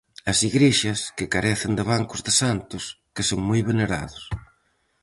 [0.31, 2.83] As igrexas, que carecen de bancos de santos,
[3.15, 4.23] que son moi venerados.